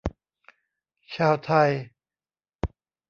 [1.15, 1.69] ชาวไทย